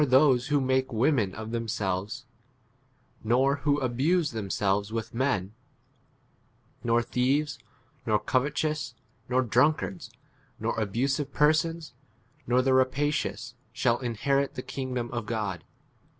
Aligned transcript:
those 0.07 0.47
who 0.47 0.59
make 0.59 0.91
women 0.91 1.35
of 1.35 1.51
them' 1.51 1.67
selves, 1.67 2.25
nor 3.23 3.57
who 3.57 3.77
abuse 3.79 4.31
themselves 4.31 4.87
10 4.89 4.95
with 4.95 5.13
men, 5.13 5.53
nor 6.83 7.03
thieves, 7.03 7.59
nor 8.07 8.17
covet 8.17 8.63
ous, 8.65 8.95
nor 9.29 9.43
drunkards, 9.43 10.09
nor 10.59 10.75
abusive 10.79 11.31
persons, 11.31 11.93
nor 12.47 12.63
[the] 12.63 12.73
rapacious, 12.73 13.53
shall 13.73 13.97
11 13.99 14.05
inherit 14.07 14.55
[the] 14.55 14.63
kingdom 14.63 15.07
of 15.11 15.27
God. 15.27 15.63